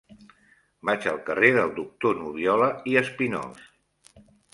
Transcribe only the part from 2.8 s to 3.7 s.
i Espinós.